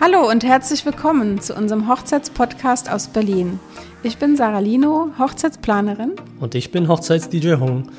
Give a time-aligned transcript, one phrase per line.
[0.00, 3.58] Hallo und herzlich willkommen zu unserem Hochzeitspodcast aus Berlin.
[4.04, 6.12] Ich bin Sarah Lino, Hochzeitsplanerin.
[6.38, 7.90] Und ich bin Hochzeits-DJ Hong.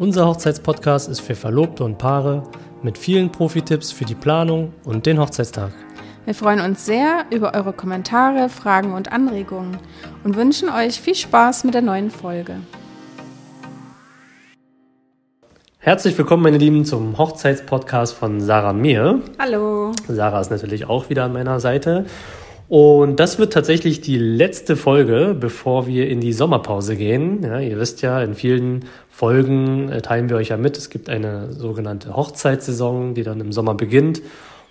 [0.00, 2.42] Unser Hochzeitspodcast ist für Verlobte und Paare
[2.82, 5.70] mit vielen Profi-Tipps für die Planung und den Hochzeitstag.
[6.24, 9.78] Wir freuen uns sehr über eure Kommentare, Fragen und Anregungen
[10.24, 12.56] und wünschen euch viel Spaß mit der neuen Folge.
[15.84, 19.20] Herzlich willkommen, meine Lieben, zum Hochzeitspodcast von Sarah Mir.
[19.38, 19.92] Hallo.
[20.08, 22.06] Sarah ist natürlich auch wieder an meiner Seite.
[22.70, 27.42] Und das wird tatsächlich die letzte Folge, bevor wir in die Sommerpause gehen.
[27.42, 30.78] Ja, ihr wisst ja, in vielen Folgen äh, teilen wir euch ja mit.
[30.78, 34.22] Es gibt eine sogenannte Hochzeitssaison, die dann im Sommer beginnt.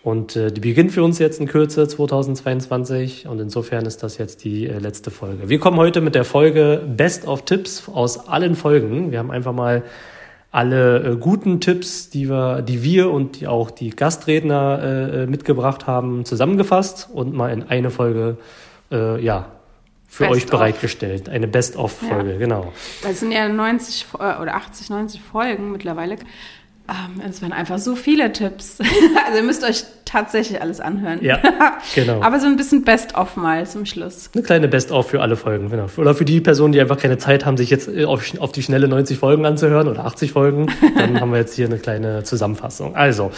[0.01, 4.43] Und äh, die beginnt für uns jetzt in Kürze 2022 und insofern ist das jetzt
[4.43, 5.47] die äh, letzte Folge.
[5.47, 9.11] Wir kommen heute mit der Folge Best of Tipps aus allen Folgen.
[9.11, 9.83] Wir haben einfach mal
[10.53, 15.25] alle äh, guten Tipps, die wir, die wir und die auch die Gastredner äh, äh,
[15.25, 18.37] mitgebracht haben, zusammengefasst und mal in eine Folge
[18.91, 19.47] äh, ja,
[20.07, 21.27] für Best euch bereitgestellt.
[21.27, 22.37] Eine Best-of-Folge, ja.
[22.37, 22.71] genau.
[23.01, 26.17] Das sind ja 90 äh, oder 80, 90 Folgen mittlerweile.
[26.89, 28.77] Ähm, es waren einfach so viele Tipps.
[29.25, 31.23] also ihr müsst euch tatsächlich alles anhören.
[31.23, 31.39] Ja,
[31.95, 32.21] genau.
[32.21, 34.29] Aber so ein bisschen Best-of mal zum Schluss.
[34.33, 35.87] Eine kleine Best-of für alle Folgen, genau.
[35.95, 38.63] Oder für die Personen, die einfach keine Zeit haben, sich jetzt äh, auf, auf die
[38.63, 40.67] schnelle 90 Folgen anzuhören oder 80 Folgen,
[40.97, 42.95] dann haben wir jetzt hier eine kleine Zusammenfassung.
[42.97, 43.31] Also,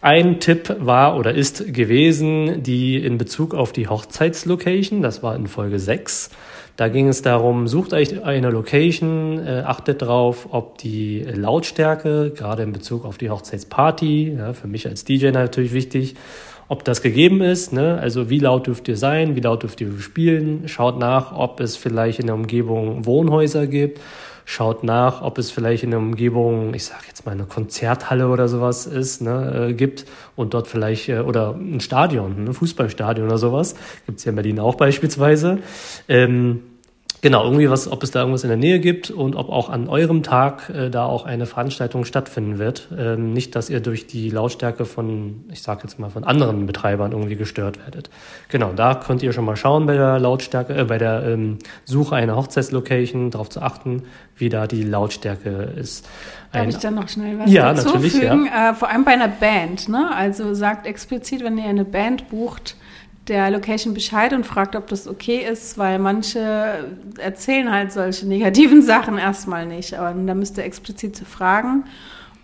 [0.00, 5.46] ein Tipp war oder ist gewesen, die in Bezug auf die Hochzeitslocation, das war in
[5.46, 6.30] Folge 6,
[6.78, 12.62] da ging es darum, sucht euch eine Location, äh, achtet drauf, ob die Lautstärke, gerade
[12.62, 16.14] in Bezug auf die Hochzeitsparty, ja, für mich als DJ natürlich wichtig,
[16.68, 17.72] ob das gegeben ist.
[17.72, 17.98] Ne?
[18.00, 20.68] Also wie laut dürft ihr sein, wie laut dürft ihr spielen.
[20.68, 24.00] Schaut nach, ob es vielleicht in der Umgebung Wohnhäuser gibt
[24.48, 28.48] schaut nach, ob es vielleicht in der Umgebung, ich sage jetzt mal eine Konzerthalle oder
[28.48, 33.36] sowas ist, ne, äh, gibt und dort vielleicht, äh, oder ein Stadion, ein Fußballstadion oder
[33.36, 33.74] sowas,
[34.06, 35.58] gibt's ja in Berlin auch beispielsweise.
[36.08, 36.62] Ähm,
[37.20, 39.88] Genau, irgendwie was, ob es da irgendwas in der Nähe gibt und ob auch an
[39.88, 42.88] eurem Tag äh, da auch eine Veranstaltung stattfinden wird.
[42.96, 47.10] Ähm, nicht, dass ihr durch die Lautstärke von, ich sage jetzt mal, von anderen Betreibern
[47.10, 48.08] irgendwie gestört werdet.
[48.48, 52.14] Genau, da könnt ihr schon mal schauen bei der Lautstärke, äh, bei der ähm, Suche
[52.14, 54.04] einer Hochzeitslocation, darauf zu achten,
[54.36, 56.08] wie da die Lautstärke ist.
[56.52, 58.46] Darf Ein, ich da noch schnell was ja, dazu natürlich, fügen?
[58.46, 58.70] Ja.
[58.70, 60.10] Äh, vor allem bei einer Band, ne?
[60.14, 62.76] Also sagt explizit, wenn ihr eine Band bucht,
[63.28, 66.84] der Location Bescheid und fragt, ob das okay ist, weil manche
[67.18, 69.94] erzählen halt solche negativen Sachen erstmal nicht.
[69.94, 71.84] Aber da müsst ihr explizit zu fragen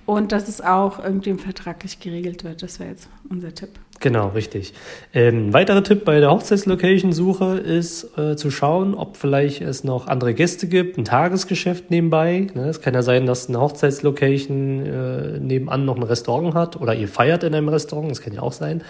[0.06, 2.62] und dass es auch irgendwie vertraglich geregelt wird.
[2.62, 3.70] Das wäre jetzt unser Tipp.
[4.00, 4.74] Genau, richtig.
[5.14, 10.34] Ähm, weiterer Tipp bei der Hochzeitslocation-Suche ist äh, zu schauen, ob vielleicht es noch andere
[10.34, 12.48] Gäste gibt, ein Tagesgeschäft nebenbei.
[12.54, 12.68] Ne?
[12.68, 17.08] Es kann ja sein, dass eine Hochzeitslocation äh, nebenan noch ein Restaurant hat oder ihr
[17.08, 18.82] feiert in einem Restaurant, das kann ja auch sein.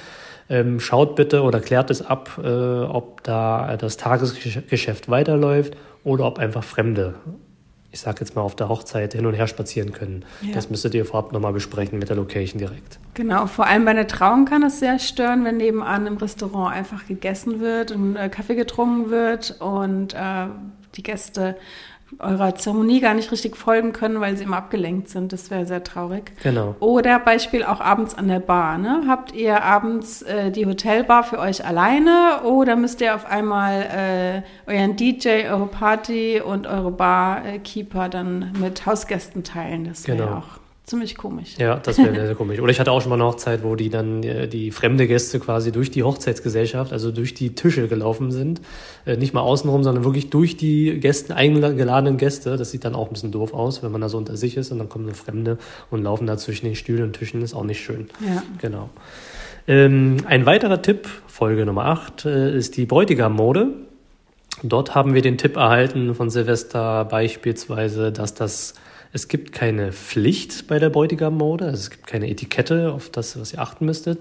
[0.48, 5.74] Ähm, schaut bitte oder klärt es ab, äh, ob da das Tagesgeschäft weiterläuft
[6.04, 7.14] oder ob einfach Fremde,
[7.90, 10.24] ich sage jetzt mal auf der Hochzeit, hin und her spazieren können.
[10.42, 10.52] Ja.
[10.52, 12.98] Das müsstet ihr vorab nochmal besprechen mit der Location direkt.
[13.14, 17.06] Genau, vor allem bei einer Trauung kann es sehr stören, wenn nebenan im Restaurant einfach
[17.06, 20.46] gegessen wird und äh, Kaffee getrunken wird und äh,
[20.96, 21.56] die Gäste
[22.18, 25.32] eurer Zeremonie gar nicht richtig folgen können, weil sie immer abgelenkt sind.
[25.32, 26.32] Das wäre sehr traurig.
[26.42, 26.74] Genau.
[26.80, 28.78] Oder Beispiel auch abends an der Bar.
[28.78, 29.04] Ne?
[29.06, 34.70] Habt ihr abends äh, die Hotelbar für euch alleine oder müsst ihr auf einmal äh,
[34.70, 39.84] euren DJ, eure Party und eure Barkeeper dann mit Hausgästen teilen?
[39.84, 40.38] Das wäre genau.
[40.38, 41.56] auch ziemlich komisch.
[41.58, 42.60] Ja, das wäre sehr, sehr komisch.
[42.60, 45.40] Oder ich hatte auch schon mal eine Hochzeit, wo die dann äh, die fremde Gäste
[45.40, 48.60] quasi durch die Hochzeitsgesellschaft, also durch die Tische gelaufen sind.
[49.06, 52.56] Äh, nicht mal außenrum, sondern wirklich durch die Gäste, eingeladenen Gäste.
[52.56, 54.70] Das sieht dann auch ein bisschen doof aus, wenn man da so unter sich ist
[54.72, 55.58] und dann kommen eine Fremde
[55.90, 57.42] und laufen da zwischen den Stühlen und Tischen.
[57.42, 58.08] Ist auch nicht schön.
[58.20, 58.42] Ja.
[58.60, 58.90] Genau.
[59.66, 63.68] Ähm, ein weiterer Tipp, Folge Nummer 8, äh, ist die Bräutigam-Mode.
[64.62, 68.74] Dort haben wir den Tipp erhalten von Silvester beispielsweise, dass das
[69.14, 73.52] es gibt keine Pflicht bei der Bräutigam-Mode, also es gibt keine Etikette auf das, was
[73.52, 74.20] ihr achten müsstet,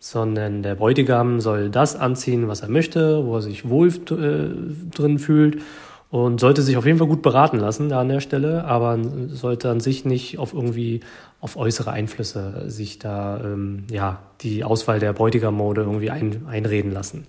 [0.00, 5.18] sondern der Bräutigam soll das anziehen, was er möchte, wo er sich wohl äh, drin
[5.18, 5.62] fühlt
[6.10, 8.98] und sollte sich auf jeden Fall gut beraten lassen da an der Stelle, aber
[9.28, 11.00] sollte an sich nicht auf irgendwie
[11.40, 17.26] auf äußere Einflüsse sich da ähm, ja die Auswahl der Bräutigam-Mode irgendwie ein, einreden lassen.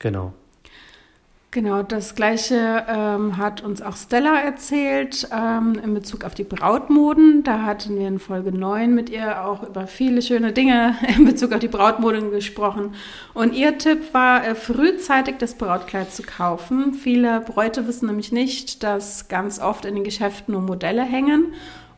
[0.00, 0.34] Genau.
[1.50, 7.42] Genau, das Gleiche ähm, hat uns auch Stella erzählt ähm, in Bezug auf die Brautmoden.
[7.42, 11.52] Da hatten wir in Folge 9 mit ihr auch über viele schöne Dinge in Bezug
[11.54, 12.94] auf die Brautmoden gesprochen.
[13.32, 16.92] Und ihr Tipp war, äh, frühzeitig das Brautkleid zu kaufen.
[16.92, 21.54] Viele Bräute wissen nämlich nicht, dass ganz oft in den Geschäften nur Modelle hängen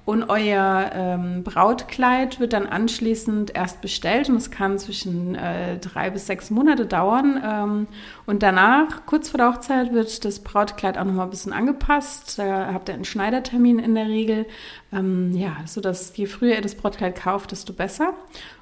[0.06, 6.10] Und euer ähm, Brautkleid wird dann anschließend erst bestellt und es kann zwischen äh, drei
[6.10, 7.40] bis sechs Monate dauern.
[7.44, 7.86] Ähm,
[8.30, 12.38] und danach, kurz vor der Hochzeit, wird das Brautkleid auch nochmal ein bisschen angepasst.
[12.38, 14.46] Da habt ihr einen Schneidertermin in der Regel.
[14.92, 18.14] Ähm, ja, sodass je früher ihr das Brautkleid kauft, desto besser.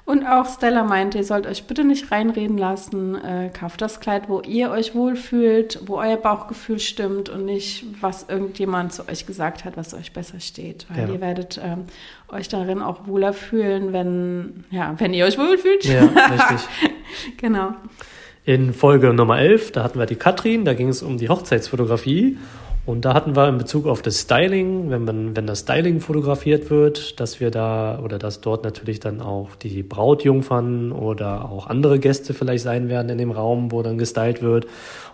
[0.05, 3.13] Und auch Stella meinte, ihr sollt euch bitte nicht reinreden lassen.
[3.13, 8.27] Äh, kauft das Kleid, wo ihr euch wohlfühlt, wo euer Bauchgefühl stimmt und nicht, was
[8.27, 10.87] irgendjemand zu euch gesagt hat, was euch besser steht.
[10.89, 11.13] Weil ja.
[11.13, 11.83] ihr werdet ähm,
[12.27, 15.85] euch darin auch wohler fühlen, wenn, ja, wenn ihr euch wohlfühlt.
[15.85, 16.01] Ja,
[16.31, 16.67] richtig.
[17.37, 17.75] genau.
[18.49, 22.39] In Folge Nummer 11, da hatten wir die Katrin, da ging es um die Hochzeitsfotografie.
[22.87, 26.71] Und da hatten wir in Bezug auf das Styling, wenn man, wenn das Styling fotografiert
[26.71, 31.99] wird, dass wir da oder dass dort natürlich dann auch die Brautjungfern oder auch andere
[31.99, 34.65] Gäste vielleicht sein werden in dem Raum, wo dann gestylt wird.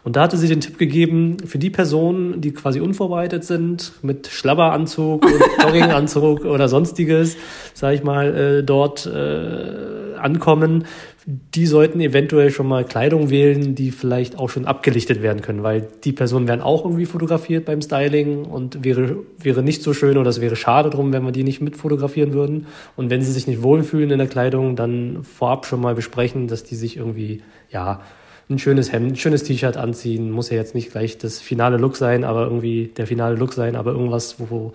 [0.05, 4.27] Und da hatte sie den Tipp gegeben, für die Personen, die quasi unvorbereitet sind, mit
[4.27, 7.35] Schlabberanzug und Jogginganzug oder sonstiges,
[7.73, 10.85] sag ich mal, äh, dort äh, ankommen,
[11.27, 15.87] die sollten eventuell schon mal Kleidung wählen, die vielleicht auch schon abgelichtet werden können, weil
[16.03, 20.29] die Personen werden auch irgendwie fotografiert beim Styling und wäre, wäre nicht so schön oder
[20.29, 22.67] es wäre schade drum, wenn wir die nicht mit fotografieren würden.
[22.95, 26.63] Und wenn sie sich nicht wohlfühlen in der Kleidung, dann vorab schon mal besprechen, dass
[26.63, 28.01] die sich irgendwie, ja,
[28.47, 30.29] ein schönes Hemd, ein schönes T-Shirt anziehen.
[30.29, 33.75] Muss ja jetzt nicht gleich das finale Look sein, aber irgendwie der finale Look sein,
[33.75, 34.73] aber irgendwas, wo,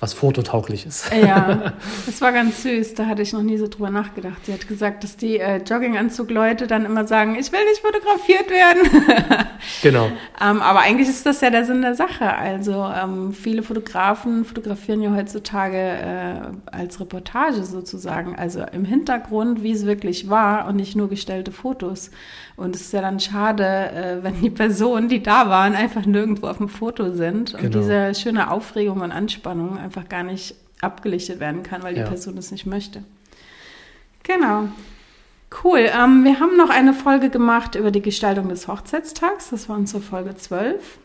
[0.00, 1.10] was fototauglich ist.
[1.20, 1.74] Ja,
[2.06, 2.94] das war ganz süß.
[2.94, 4.46] Da hatte ich noch nie so drüber nachgedacht.
[4.46, 9.46] Sie hat gesagt, dass die äh, Jogginganzug-Leute dann immer sagen, ich will nicht fotografiert werden.
[9.82, 10.06] genau.
[10.40, 12.34] ähm, aber eigentlich ist das ja der Sinn der Sache.
[12.34, 16.40] Also ähm, viele Fotografen fotografieren ja heutzutage äh,
[16.72, 18.34] als Reportage sozusagen.
[18.34, 22.10] Also im Hintergrund, wie es wirklich war und nicht nur gestellte Fotos.
[22.56, 26.46] Und es ist ja dann schade, äh, wenn die Personen, die da waren, einfach nirgendwo
[26.46, 27.78] auf dem Foto sind und genau.
[27.78, 32.06] diese schöne Aufregung und Anspannung einfach gar nicht abgelichtet werden kann, weil die ja.
[32.06, 33.02] Person es nicht möchte.
[34.22, 34.68] Genau.
[35.64, 35.90] Cool.
[35.92, 39.50] Ähm, wir haben noch eine Folge gemacht über die Gestaltung des Hochzeitstags.
[39.50, 40.98] Das war unsere Folge 12.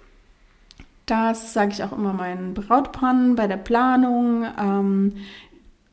[1.08, 4.46] Das sage ich auch immer meinen Brautpannen bei der Planung.
[4.60, 5.14] Ähm,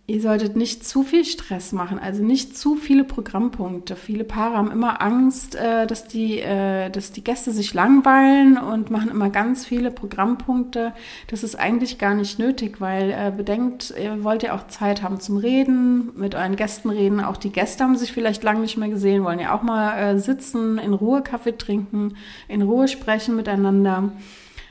[0.08, 3.94] Ihr solltet nicht zu viel Stress machen, also nicht zu viele Programmpunkte.
[3.94, 8.90] Viele Paare haben immer Angst, äh, dass, die, äh, dass die Gäste sich langweilen und
[8.90, 10.92] machen immer ganz viele Programmpunkte.
[11.28, 15.20] Das ist eigentlich gar nicht nötig, weil äh, bedenkt, ihr wollt ja auch Zeit haben
[15.20, 17.20] zum Reden, mit euren Gästen reden.
[17.20, 20.78] Auch die Gäste haben sich vielleicht lange nicht mehr gesehen, wollen ja auch mal sitzen,
[20.78, 22.16] in Ruhe Kaffee trinken,
[22.48, 24.10] in Ruhe sprechen miteinander.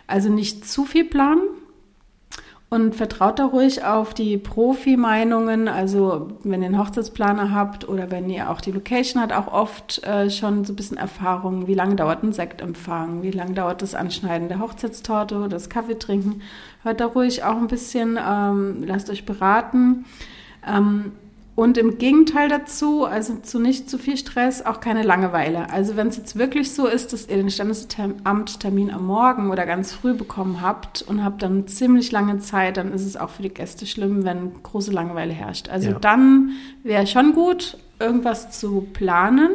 [0.08, 1.42] Also nicht zu viel planen
[2.74, 5.68] und vertraut da ruhig auf die Profi-Meinungen.
[5.68, 10.02] Also wenn ihr einen Hochzeitsplaner habt oder wenn ihr auch die Location hat, auch oft
[10.06, 13.94] äh, schon so ein bisschen Erfahrung, wie lange dauert ein Sektempfang, wie lange dauert das
[13.94, 16.44] Anschneiden der Hochzeitstorte oder das Kaffeetrinken.
[16.84, 20.06] Hört da ruhig auch ein bisschen, ähm, lasst euch beraten.
[20.66, 21.12] Ähm,
[21.54, 25.70] und im Gegenteil dazu, also zu nicht zu viel Stress, auch keine Langeweile.
[25.70, 29.94] Also wenn es jetzt wirklich so ist, dass ihr den Standesamttermin am Morgen oder ganz
[29.94, 33.50] früh bekommen habt und habt dann ziemlich lange Zeit, dann ist es auch für die
[33.50, 35.68] Gäste schlimm, wenn große Langeweile herrscht.
[35.70, 36.00] Also ja.
[36.00, 36.52] dann
[36.84, 39.50] wäre schon gut, irgendwas zu planen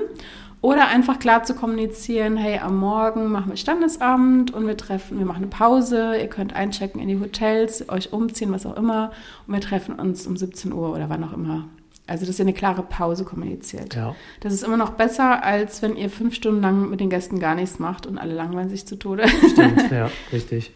[0.61, 5.27] oder einfach klar zu kommunizieren, hey, am Morgen machen wir Standesamt und wir treffen, wir
[5.27, 9.13] machen eine Pause, ihr könnt einchecken in die Hotels, euch umziehen, was auch immer
[9.47, 11.65] und wir treffen uns um 17 Uhr oder wann auch immer
[12.07, 13.97] also, dass ihr eine klare Pause kommuniziert.
[13.97, 14.15] Ja.
[14.41, 17.57] Das ist immer noch besser, als wenn ihr fünf Stunden lang mit den Gästen gar
[17.57, 19.27] nichts macht und alle langweilen sich zu Tode.
[19.29, 20.73] Stimmt, ja, richtig.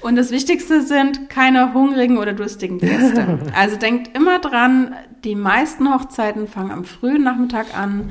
[0.00, 3.38] Und das Wichtigste sind keine hungrigen oder durstigen Gäste.
[3.54, 8.10] Also denkt immer dran, die meisten Hochzeiten fangen am frühen Nachmittag an.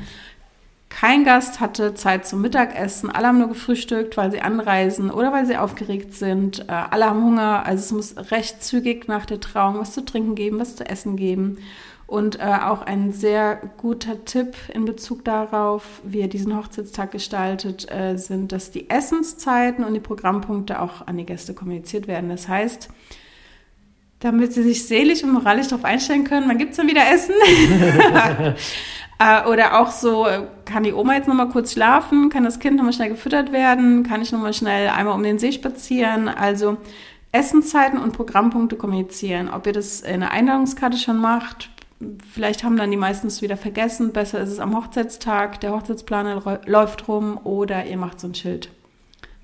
[0.88, 3.10] Kein Gast hatte Zeit zum Mittagessen.
[3.10, 6.68] Alle haben nur gefrühstückt, weil sie anreisen oder weil sie aufgeregt sind.
[6.68, 7.64] Äh, alle haben Hunger.
[7.66, 11.16] Also es muss recht zügig nach der Trauung was zu trinken geben, was zu essen
[11.16, 11.58] geben.
[12.12, 17.90] Und äh, auch ein sehr guter Tipp in Bezug darauf, wie ihr diesen Hochzeitstag gestaltet,
[17.90, 22.28] äh, sind, dass die Essenszeiten und die Programmpunkte auch an die Gäste kommuniziert werden.
[22.28, 22.90] Das heißt,
[24.20, 27.34] damit sie sich seelisch und moralisch darauf einstellen können, wann gibt es dann wieder Essen?
[29.18, 30.26] äh, oder auch so,
[30.66, 32.28] kann die Oma jetzt nochmal kurz schlafen?
[32.28, 34.02] Kann das Kind nochmal schnell gefüttert werden?
[34.02, 36.28] Kann ich nochmal schnell einmal um den See spazieren?
[36.28, 36.76] Also
[37.32, 39.48] Essenszeiten und Programmpunkte kommunizieren.
[39.48, 41.70] Ob ihr das in der Einladungskarte schon macht,
[42.32, 44.12] vielleicht haben dann die meisten es wieder vergessen.
[44.12, 48.68] Besser ist es am Hochzeitstag, der Hochzeitsplaner läuft rum oder ihr macht so ein Schild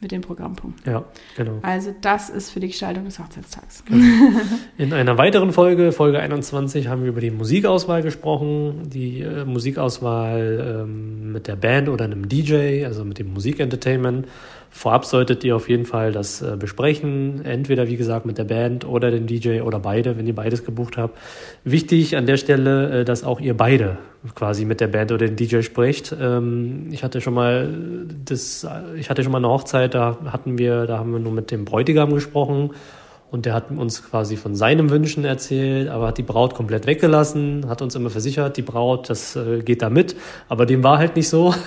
[0.01, 0.87] mit dem Programmpunkt.
[0.87, 1.05] Ja,
[1.37, 1.59] genau.
[1.63, 3.85] Also das ist für die Gestaltung des Hochzeitstags.
[3.85, 4.31] Genau.
[4.79, 8.89] In einer weiteren Folge, Folge 21, haben wir über die Musikauswahl gesprochen.
[8.91, 14.29] Die äh, Musikauswahl ähm, mit der Band oder einem DJ, also mit dem Musikentertainment.
[14.71, 18.87] Vorab solltet ihr auf jeden Fall das äh, besprechen, entweder wie gesagt mit der Band
[18.87, 21.19] oder dem DJ oder beide, wenn ihr beides gebucht habt.
[21.65, 23.99] Wichtig an der Stelle, äh, dass auch ihr beide
[24.35, 26.15] quasi mit der Band oder dem DJ sprecht.
[26.21, 27.69] Ähm, ich hatte schon mal
[28.25, 31.51] das, ich hatte schon mal eine Hochzeit, da hatten wir, da haben wir nur mit
[31.51, 32.71] dem Bräutigam gesprochen
[33.31, 37.69] und der hat uns quasi von seinen Wünschen erzählt, aber hat die Braut komplett weggelassen,
[37.69, 40.17] hat uns immer versichert, die Braut, das äh, geht da mit.
[40.49, 41.55] Aber dem war halt nicht so.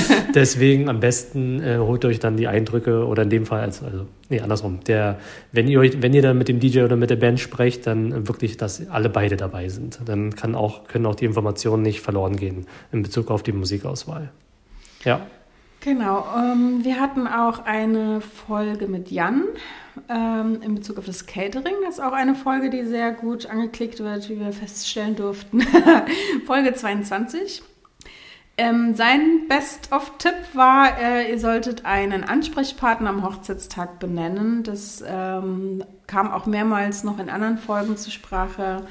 [0.34, 4.06] Deswegen am besten äh, holt euch dann die Eindrücke oder in dem Fall, als, also,
[4.28, 4.80] nee, andersrum.
[4.86, 5.18] Der,
[5.52, 8.28] wenn ihr euch, wenn ihr dann mit dem DJ oder mit der Band sprecht, dann
[8.28, 10.00] wirklich, dass alle beide dabei sind.
[10.04, 14.30] Dann kann auch, können auch die Informationen nicht verloren gehen in Bezug auf die Musikauswahl.
[15.04, 15.26] Ja.
[15.80, 16.26] Genau.
[16.36, 19.44] Ähm, wir hatten auch eine Folge mit Jan
[20.10, 21.74] ähm, in Bezug auf das Catering.
[21.82, 25.62] Das ist auch eine Folge, die sehr gut angeklickt wird, wie wir feststellen durften.
[26.46, 27.62] Folge 22.
[28.58, 34.62] Ähm, sein Best-of-Tipp war, äh, ihr solltet einen Ansprechpartner am Hochzeitstag benennen.
[34.64, 38.84] Das ähm, kam auch mehrmals noch in anderen Folgen zur Sprache.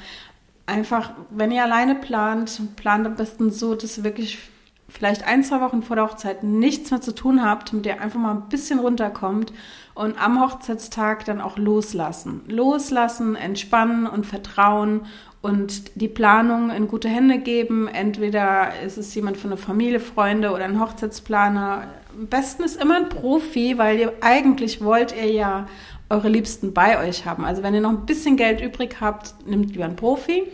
[0.66, 4.49] Einfach, wenn ihr alleine plant, plant am besten so, dass wirklich
[4.90, 8.18] vielleicht ein, zwei Wochen vor der Hochzeit nichts mehr zu tun habt, mit der einfach
[8.18, 9.52] mal ein bisschen runterkommt
[9.94, 12.42] und am Hochzeitstag dann auch loslassen.
[12.48, 15.02] Loslassen, entspannen und vertrauen
[15.42, 17.88] und die Planung in gute Hände geben.
[17.88, 21.84] Entweder ist es jemand von der Familie, Freunde oder ein Hochzeitsplaner.
[22.18, 25.66] Am besten ist immer ein Profi, weil ihr eigentlich wollt ihr ja
[26.10, 27.44] eure Liebsten bei euch haben.
[27.44, 30.44] Also wenn ihr noch ein bisschen Geld übrig habt, nehmt lieber einen Profi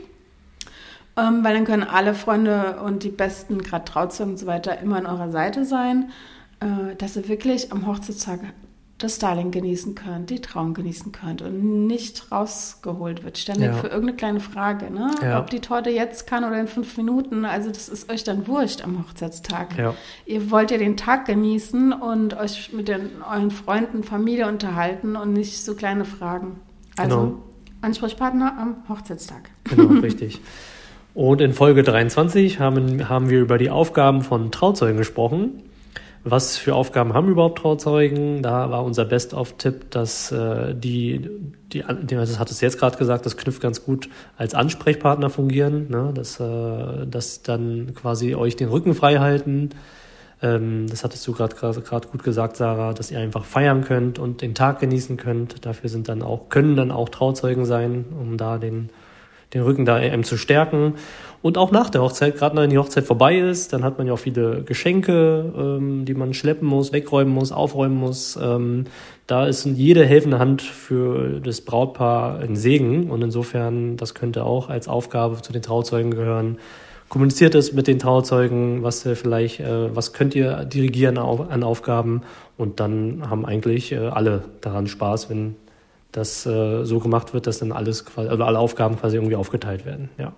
[1.16, 4.96] ähm, weil dann können alle Freunde und die besten, gerade Trauzeugen und so weiter, immer
[4.96, 6.10] an eurer Seite sein,
[6.60, 8.40] äh, dass ihr wirklich am Hochzeitstag
[8.98, 13.72] das Styling genießen könnt, die Trauung genießen könnt und nicht rausgeholt wird, ständig ja.
[13.74, 15.10] für irgendeine kleine Frage, ne?
[15.22, 15.38] Ja.
[15.38, 18.82] ob die Torte jetzt kann oder in fünf Minuten, also das ist euch dann wurscht
[18.82, 19.76] am Hochzeitstag.
[19.76, 19.94] Ja.
[20.24, 25.34] Ihr wollt ja den Tag genießen und euch mit den, euren Freunden, Familie unterhalten und
[25.34, 26.60] nicht so kleine Fragen.
[26.96, 27.42] Also genau.
[27.82, 29.50] Ansprechpartner am Hochzeitstag.
[29.64, 30.40] Genau, richtig.
[31.16, 35.62] Und in Folge 23 haben, haben wir über die Aufgaben von Trauzeugen gesprochen.
[36.24, 38.42] Was für Aufgaben haben überhaupt Trauzeugen?
[38.42, 41.26] Da war unser Best-of-Tipp, dass äh, die,
[41.72, 46.12] die, das hat es jetzt gerade gesagt, das knüpft ganz gut als Ansprechpartner fungieren, ne?
[46.12, 49.70] dass, äh, dass dann quasi euch den Rücken frei halten.
[50.42, 51.56] Ähm, das hattest du gerade
[52.12, 55.64] gut gesagt, Sarah, dass ihr einfach feiern könnt und den Tag genießen könnt.
[55.64, 58.90] Dafür sind dann auch, können dann auch Trauzeugen sein, um da den
[59.56, 60.94] den Rücken da eben zu stärken.
[61.42, 64.14] Und auch nach der Hochzeit, gerade wenn die Hochzeit vorbei ist, dann hat man ja
[64.14, 68.36] auch viele Geschenke, ähm, die man schleppen muss, wegräumen muss, aufräumen muss.
[68.42, 68.84] Ähm,
[69.26, 73.10] da ist jede helfende Hand für das Brautpaar ein Segen.
[73.10, 76.58] Und insofern, das könnte auch als Aufgabe zu den Trauzeugen gehören.
[77.08, 82.22] Kommuniziert es mit den Trauzeugen, was vielleicht, äh, was könnt ihr dirigieren an Aufgaben?
[82.56, 85.54] Und dann haben eigentlich äh, alle daran Spaß, wenn
[86.16, 89.84] das äh, so gemacht wird, dass dann alles quasi, also alle Aufgaben quasi irgendwie aufgeteilt
[89.84, 90.08] werden.
[90.18, 90.32] Ja.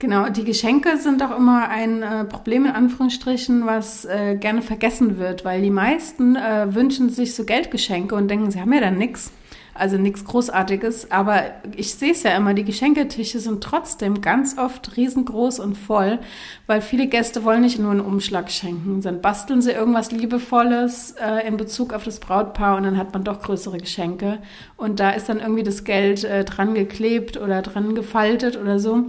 [0.00, 5.18] Genau, die Geschenke sind auch immer ein äh, Problem in Anführungsstrichen, was äh, gerne vergessen
[5.18, 8.96] wird, weil die meisten äh, wünschen sich so Geldgeschenke und denken, sie haben ja dann
[8.96, 9.32] nichts.
[9.78, 11.42] Also nichts Großartiges, aber
[11.76, 16.18] ich sehe es ja immer, die Geschenketische sind trotzdem ganz oft riesengroß und voll,
[16.66, 21.46] weil viele Gäste wollen nicht nur einen Umschlag schenken, dann basteln sie irgendwas Liebevolles äh,
[21.46, 24.38] in Bezug auf das Brautpaar und dann hat man doch größere Geschenke.
[24.76, 29.04] Und da ist dann irgendwie das Geld äh, dran geklebt oder dran gefaltet oder so.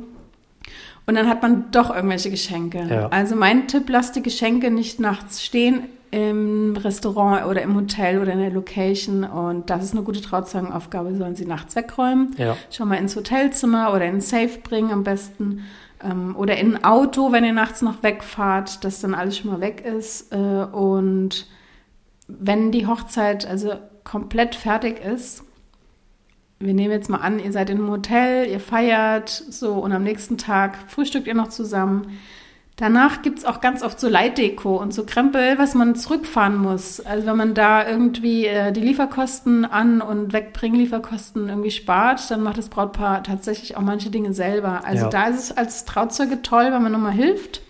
[1.07, 2.85] Und dann hat man doch irgendwelche Geschenke.
[2.87, 3.07] Ja.
[3.07, 8.33] Also mein Tipp, lasst die Geschenke nicht nachts stehen im Restaurant oder im Hotel oder
[8.33, 9.23] in der Location.
[9.23, 12.35] Und das ist eine gute Trauzeugenaufgabe, sollen sie nachts wegräumen.
[12.37, 12.57] Ja.
[12.71, 15.65] Schon mal ins Hotelzimmer oder in Safe bringen am besten.
[16.03, 19.61] Ähm, oder in ein Auto, wenn ihr nachts noch wegfahrt, dass dann alles schon mal
[19.61, 20.33] weg ist.
[20.33, 21.47] Äh, und
[22.27, 23.73] wenn die Hochzeit also
[24.03, 25.43] komplett fertig ist,
[26.59, 30.03] wir nehmen jetzt mal an, ihr seid in einem Hotel, ihr feiert so und am
[30.03, 32.19] nächsten Tag frühstückt ihr noch zusammen
[32.79, 37.01] Danach gibt es auch ganz oft so Leitdeko und so Krempel, was man zurückfahren muss.
[37.01, 42.41] Also wenn man da irgendwie äh, die Lieferkosten an und wegbringen Lieferkosten irgendwie spart, dann
[42.41, 44.85] macht das Brautpaar tatsächlich auch manche Dinge selber.
[44.85, 45.09] Also ja.
[45.09, 47.61] da ist es als Trauzeuge toll, wenn man nochmal hilft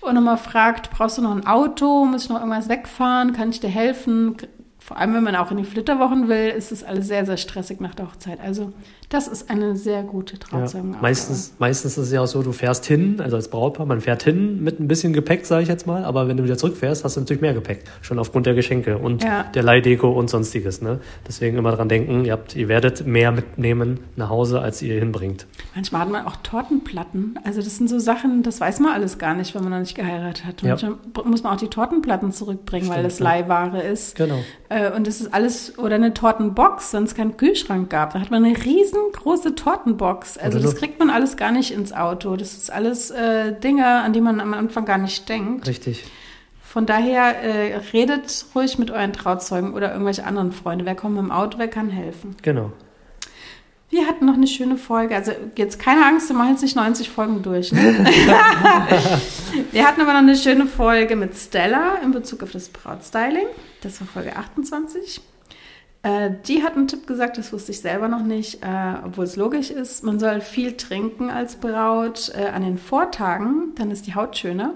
[0.00, 3.58] und nochmal fragt, brauchst du noch ein Auto, muss ich noch irgendwas wegfahren, kann ich
[3.58, 4.36] dir helfen?
[4.84, 7.80] Vor allem wenn man auch in die Flitterwochen will, ist es alles sehr, sehr stressig
[7.80, 8.40] nach der Hochzeit.
[8.40, 8.72] Also
[9.12, 10.94] das ist eine sehr gute Trauzeugen.
[10.94, 14.00] Ja, meistens, meistens ist es ja auch so, du fährst hin, also als Brautpaar, man
[14.00, 17.04] fährt hin mit ein bisschen Gepäck, sage ich jetzt mal, aber wenn du wieder zurückfährst,
[17.04, 19.44] hast du natürlich mehr Gepäck, schon aufgrund der Geschenke und ja.
[19.44, 20.80] der Leihdeko und sonstiges.
[20.80, 20.98] Ne?
[21.28, 25.46] Deswegen immer dran denken, ihr, habt, ihr werdet mehr mitnehmen nach Hause, als ihr hinbringt.
[25.74, 27.38] Manchmal hat man auch Tortenplatten.
[27.44, 29.94] Also das sind so Sachen, das weiß man alles gar nicht, wenn man noch nicht
[29.94, 30.62] geheiratet hat.
[30.62, 31.22] Manchmal ja.
[31.24, 34.16] muss man auch die Tortenplatten zurückbringen, Stimmt, weil das Leihware ist.
[34.16, 34.38] Genau.
[34.72, 38.14] Äh, und es ist alles, oder eine Tortenbox, wenn es keinen Kühlschrank gab.
[38.14, 40.38] Da hat man eine riesengroße Tortenbox.
[40.38, 42.36] Also das kriegt man alles gar nicht ins Auto.
[42.36, 45.66] Das ist alles äh, Dinge, an die man am Anfang gar nicht denkt.
[45.66, 46.04] Richtig.
[46.62, 50.86] Von daher äh, redet ruhig mit euren Trauzeugen oder irgendwelche anderen Freunde.
[50.86, 52.34] Wer kommt mit dem Auto, wer kann helfen.
[52.40, 52.72] Genau.
[53.92, 55.14] Wir hatten noch eine schöne Folge.
[55.14, 57.72] Also jetzt keine Angst, wir machen jetzt nicht 90 Folgen durch.
[57.72, 58.06] Ne?
[59.70, 63.44] wir hatten aber noch eine schöne Folge mit Stella in Bezug auf das Brautstyling.
[63.82, 65.20] Das war Folge 28.
[66.04, 69.36] Äh, die hat einen Tipp gesagt, das wusste ich selber noch nicht, äh, obwohl es
[69.36, 70.02] logisch ist.
[70.04, 74.72] Man soll viel trinken als Braut äh, an den Vortagen, dann ist die Haut schöner.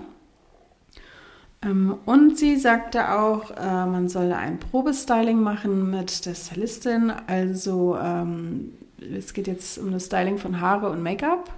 [1.63, 7.11] Ähm, und sie sagte auch, man soll ein Probestyling machen mit der Stylistin.
[7.27, 11.53] Also ähm, es geht jetzt um das Styling von Haare und Make-up.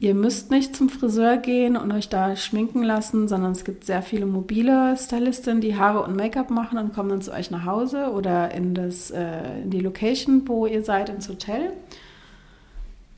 [0.00, 4.02] Ihr müsst nicht zum Friseur gehen und euch da schminken lassen, sondern es gibt sehr
[4.02, 8.10] viele mobile Stylistinnen, die Haare und Make-up machen und kommen dann zu euch nach Hause
[8.12, 11.72] oder in, das, äh, in die Location, wo ihr seid, ins Hotel.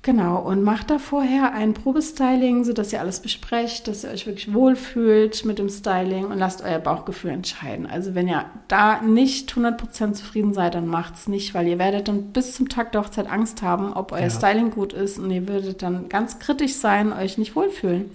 [0.07, 4.55] Genau, und macht da vorher ein Probestyling, sodass ihr alles besprecht, dass ihr euch wirklich
[4.55, 7.87] wohlfühlt mit dem Styling und lasst euer Bauchgefühl entscheiden.
[7.87, 12.27] Also wenn ihr da nicht 100% zufrieden seid, dann macht's nicht, weil ihr werdet dann
[12.27, 14.31] bis zum Tag der Hochzeit Angst haben, ob euer ja.
[14.31, 18.09] Styling gut ist und ihr würdet dann ganz kritisch sein, euch nicht wohlfühlen.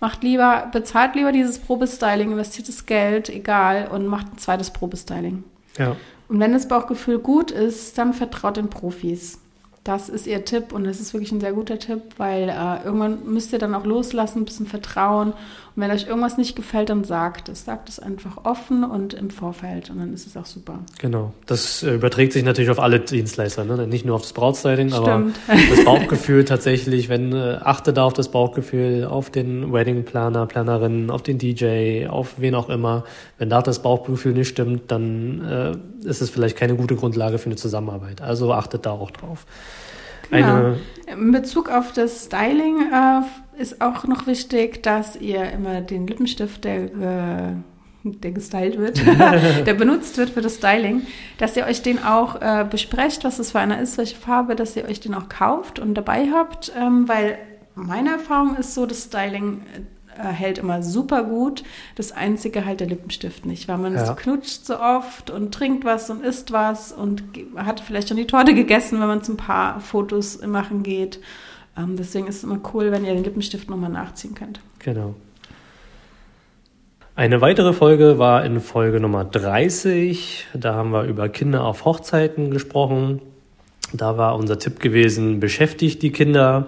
[0.00, 5.44] Macht lieber, bezahlt lieber dieses Probestyling, investiert das Geld, egal, und macht ein zweites Probestyling.
[5.78, 5.94] Ja.
[6.28, 9.38] Und wenn das Bauchgefühl gut ist, dann vertraut den Profis.
[9.86, 13.24] Das ist ihr Tipp und das ist wirklich ein sehr guter Tipp, weil äh, irgendwann
[13.24, 15.32] müsst ihr dann auch loslassen, ein bisschen vertrauen.
[15.76, 17.66] Und wenn euch irgendwas nicht gefällt, dann sagt es.
[17.66, 20.78] Sagt es einfach offen und im Vorfeld und dann ist es auch super.
[21.00, 21.34] Genau.
[21.44, 23.86] Das äh, überträgt sich natürlich auf alle Dienstleister, ne?
[23.86, 28.30] nicht nur auf das Brautstyling, aber das Bauchgefühl tatsächlich, wenn äh, achte da auf das
[28.30, 33.04] Bauchgefühl, auf den Weddingplaner, Planerin, auf den DJ, auf wen auch immer.
[33.36, 37.46] Wenn da das Bauchgefühl nicht stimmt, dann äh, ist es vielleicht keine gute Grundlage für
[37.46, 38.22] eine Zusammenarbeit.
[38.22, 39.44] Also achtet da auch drauf.
[40.30, 40.74] Genau.
[41.06, 43.22] In Bezug auf das Styling äh,
[43.58, 47.54] ist auch noch wichtig, dass ihr immer den Lippenstift, der, äh,
[48.04, 49.00] der gestylt wird,
[49.66, 51.02] der benutzt wird für das Styling,
[51.38, 54.76] dass ihr euch den auch äh, besprecht, was es für einer ist, welche Farbe, dass
[54.76, 57.38] ihr euch den auch kauft und dabei habt, ähm, weil
[57.74, 59.60] meine Erfahrung ist so, das Styling
[60.18, 61.62] äh, hält immer super gut.
[61.94, 64.14] Das einzige halt der Lippenstift nicht, weil man ja.
[64.14, 67.22] knutscht so oft und trinkt was und isst was und
[67.56, 71.20] hat vielleicht schon die Torte gegessen, wenn man zum Paar Fotos machen geht.
[71.76, 74.60] Ähm, deswegen ist es immer cool, wenn ihr den Lippenstift nochmal nachziehen könnt.
[74.78, 75.14] Genau.
[77.14, 80.48] Eine weitere Folge war in Folge Nummer 30.
[80.52, 83.22] Da haben wir über Kinder auf Hochzeiten gesprochen.
[83.92, 86.66] Da war unser Tipp gewesen, beschäftigt die Kinder.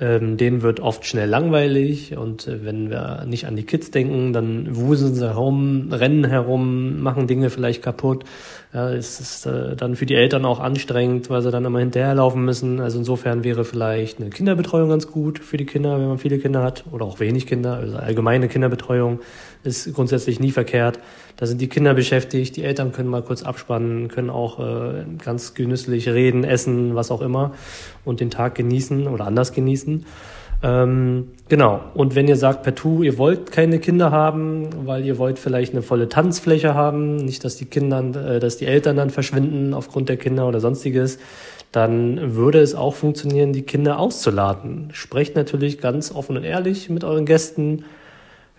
[0.00, 4.32] Ähm, denen wird oft schnell langweilig und äh, wenn wir nicht an die Kids denken,
[4.32, 8.24] dann wuseln sie herum, rennen herum, machen Dinge vielleicht kaputt.
[8.72, 12.44] Ja, es ist äh, dann für die Eltern auch anstrengend, weil sie dann immer hinterherlaufen
[12.44, 12.78] müssen.
[12.78, 16.62] Also insofern wäre vielleicht eine Kinderbetreuung ganz gut für die Kinder, wenn man viele Kinder
[16.62, 17.74] hat oder auch wenig Kinder.
[17.74, 19.18] Also allgemeine Kinderbetreuung
[19.62, 20.98] ist grundsätzlich nie verkehrt.
[21.36, 25.54] Da sind die Kinder beschäftigt, die Eltern können mal kurz abspannen, können auch äh, ganz
[25.54, 27.52] genüsslich reden, essen, was auch immer
[28.04, 30.04] und den Tag genießen oder anders genießen.
[30.60, 31.80] Ähm, genau.
[31.94, 35.82] Und wenn ihr sagt partout, ihr wollt keine Kinder haben, weil ihr wollt vielleicht eine
[35.82, 40.16] volle Tanzfläche haben, nicht, dass die Kinder, äh, dass die Eltern dann verschwinden aufgrund der
[40.16, 41.18] Kinder oder sonstiges,
[41.70, 44.88] dann würde es auch funktionieren, die Kinder auszuladen.
[44.92, 47.84] Sprecht natürlich ganz offen und ehrlich mit euren Gästen.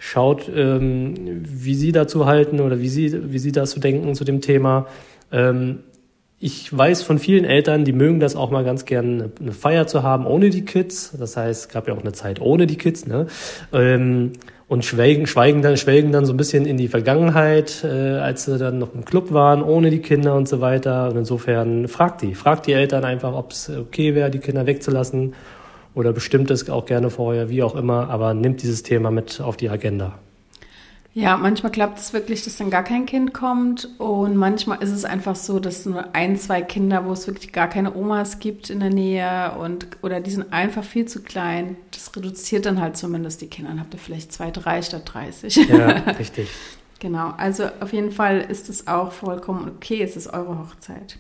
[0.02, 4.40] Schaut, ähm, wie sie dazu halten oder wie sie, wie sie dazu denken zu dem
[4.40, 4.88] Thema.
[5.32, 5.80] Ähm,
[6.40, 10.02] ich weiß von vielen Eltern, die mögen das auch mal ganz gerne, eine Feier zu
[10.02, 11.14] haben ohne die Kids.
[11.20, 13.28] Das heißt, es gab ja auch eine Zeit ohne die Kids, ne?
[13.74, 14.32] Ähm,
[14.70, 18.58] und schweigen, schweigen dann, schwelgen dann so ein bisschen in die Vergangenheit, äh, als sie
[18.58, 21.10] dann noch im Club waren, ohne die Kinder und so weiter.
[21.10, 25.34] Und insofern fragt die, fragt die Eltern einfach, ob es okay wäre, die Kinder wegzulassen
[25.94, 29.58] oder bestimmt es auch gerne vorher, wie auch immer, aber nimmt dieses Thema mit auf
[29.58, 30.20] die Agenda.
[31.16, 35.06] Ja, manchmal klappt es wirklich, dass dann gar kein Kind kommt und manchmal ist es
[35.06, 38.80] einfach so, dass nur ein, zwei Kinder, wo es wirklich gar keine Omas gibt in
[38.80, 41.78] der Nähe und oder die sind einfach viel zu klein.
[41.92, 43.72] Das reduziert dann halt zumindest die Kinder.
[43.72, 45.56] Dann habt ihr vielleicht zwei, drei statt 30.
[45.68, 45.88] Ja,
[46.20, 46.48] richtig.
[47.00, 51.18] Genau, also auf jeden Fall ist es auch vollkommen okay, es ist eure Hochzeit.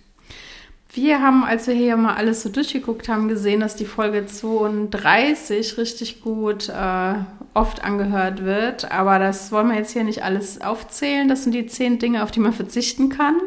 [1.01, 5.77] Wir haben, als wir hier mal alles so durchgeguckt haben, gesehen, dass die Folge 32
[5.77, 7.13] richtig gut äh,
[7.53, 8.91] oft angehört wird.
[8.91, 11.29] Aber das wollen wir jetzt hier nicht alles aufzählen.
[11.29, 13.37] Das sind die zehn Dinge, auf die man verzichten kann.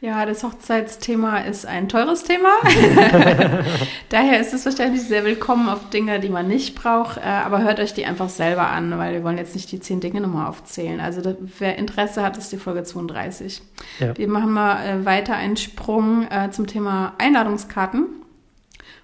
[0.00, 2.50] Ja, das Hochzeitsthema ist ein teures Thema.
[4.10, 7.16] Daher ist es wahrscheinlich sehr willkommen auf Dinge, die man nicht braucht.
[7.16, 10.00] Äh, aber hört euch die einfach selber an, weil wir wollen jetzt nicht die zehn
[10.00, 11.00] Dinge nochmal aufzählen.
[11.00, 13.62] Also wer Interesse hat, ist die Folge 32.
[13.98, 14.16] Ja.
[14.16, 18.04] Wir machen mal äh, weiter einen Sprung äh, zum Thema Einladungskarten.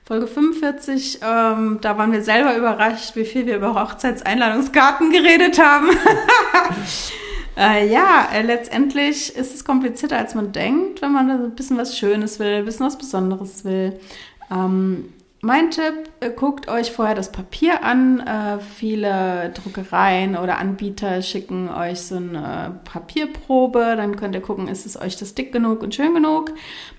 [0.05, 5.91] Folge 45, ähm, da waren wir selber überrascht, wie viel wir über Hochzeitseinladungskarten geredet haben.
[7.57, 11.99] Äh, ja, äh, letztendlich ist es komplizierter, als man denkt, wenn man ein bisschen was
[11.99, 13.99] Schönes will, ein bisschen was Besonderes will.
[14.51, 15.13] Ähm,
[15.45, 18.21] mein Tipp, äh, guckt euch vorher das Papier an.
[18.21, 23.95] Äh, viele Druckereien oder Anbieter schicken euch so eine Papierprobe.
[23.97, 26.53] Dann könnt ihr gucken, ist es euch das dick genug und schön genug.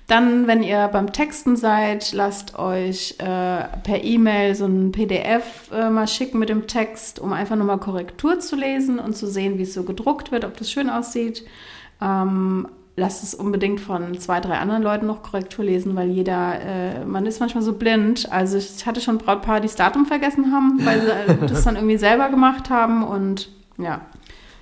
[0.08, 5.90] Dann, wenn ihr beim Texten seid, lasst euch äh, per E-Mail so ein PDF äh,
[5.90, 9.64] mal schicken mit dem Text, um einfach nochmal Korrektur zu lesen und zu sehen, wie
[9.64, 11.46] es so gedruckt wird, ob das schön aussieht.
[12.02, 17.06] Ähm, lasst es unbedingt von zwei, drei anderen Leuten noch Korrektur lesen, weil jeder, äh,
[17.06, 18.32] man ist manchmal so blind.
[18.32, 21.98] Also ich hatte schon Brautpaare, die das Datum vergessen haben, weil sie das dann irgendwie
[21.98, 24.02] selber gemacht haben und ja.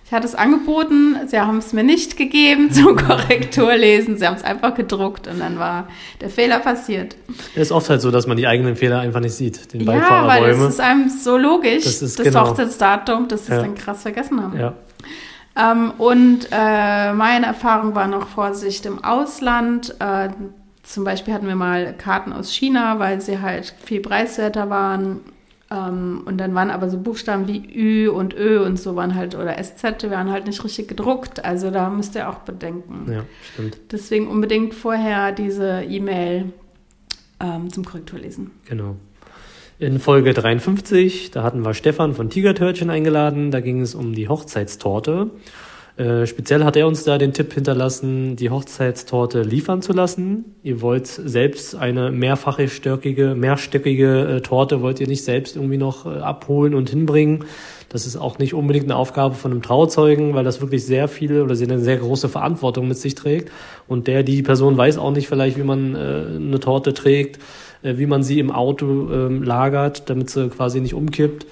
[0.06, 4.18] Ich hatte es angeboten, sie haben es mir nicht gegeben zum Korrekturlesen.
[4.18, 5.88] Sie haben es einfach gedruckt und dann war
[6.20, 7.16] der Fehler passiert.
[7.56, 9.74] Es ist oft halt so, dass man die eigenen Fehler einfach nicht sieht.
[9.74, 12.50] Den ja, weil es ist einem so logisch, das, ist das genau.
[12.50, 13.64] Hochzeitsdatum, dass sie es ja.
[13.64, 14.60] dann krass vergessen haben.
[14.60, 14.74] Ja.
[15.56, 19.96] Ähm, und äh, meine Erfahrung war noch Vorsicht im Ausland.
[20.00, 20.30] Äh,
[20.84, 25.22] zum Beispiel hatten wir mal Karten aus China, weil sie halt viel preiswerter waren
[25.72, 29.36] ähm, und dann waren aber so Buchstaben wie Ü und Ö und so waren halt,
[29.36, 31.44] oder SZ, waren halt nicht richtig gedruckt.
[31.46, 33.10] Also da müsst ihr auch bedenken.
[33.12, 33.78] Ja, stimmt.
[33.92, 36.52] Deswegen unbedingt vorher diese E-Mail
[37.40, 38.52] ähm, zum Korrekturlesen.
[38.66, 38.98] Genau.
[39.82, 43.50] In Folge 53, da hatten wir Stefan von Tigertörtchen eingeladen.
[43.50, 45.32] Da ging es um die Hochzeitstorte.
[45.98, 50.54] Äh, speziell hat er uns da den Tipp hinterlassen, die Hochzeitstorte liefern zu lassen.
[50.62, 56.06] Ihr wollt selbst eine mehrfache stöckige, mehrstöckige äh, Torte wollt ihr nicht selbst irgendwie noch
[56.06, 57.46] äh, abholen und hinbringen.
[57.90, 61.44] Das ist auch nicht unbedingt eine Aufgabe von einem Trauzeugen, weil das wirklich sehr viele
[61.44, 63.52] oder eine sehr große Verantwortung mit sich trägt.
[63.88, 65.98] Und der, die Person weiß auch nicht vielleicht, wie man äh,
[66.36, 67.40] eine Torte trägt,
[67.84, 71.46] wie man sie im Auto äh, lagert, damit sie quasi nicht umkippt.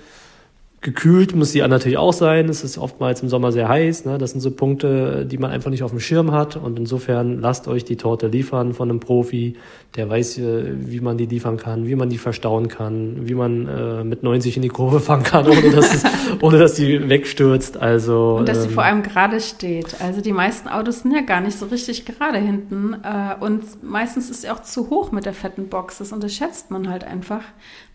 [0.82, 2.48] Gekühlt muss sie natürlich auch sein.
[2.48, 4.06] Es ist oftmals im Sommer sehr heiß.
[4.06, 4.18] Ne?
[4.18, 6.56] Das sind so Punkte, die man einfach nicht auf dem Schirm hat.
[6.56, 9.58] Und insofern lasst euch die Torte liefern von einem Profi,
[9.98, 13.68] der weiß, äh, wie man die liefern kann, wie man die verstauen kann, wie man
[13.68, 16.04] äh, mit 90 in die Kurve fahren kann, ohne dass, es,
[16.42, 17.76] ohne dass sie wegstürzt.
[17.76, 20.00] Also, und dass ähm, sie vor allem gerade steht.
[20.00, 22.94] Also die meisten Autos sind ja gar nicht so richtig gerade hinten.
[23.04, 25.98] Äh, und meistens ist sie auch zu hoch mit der fetten Box.
[25.98, 27.42] Das unterschätzt man halt einfach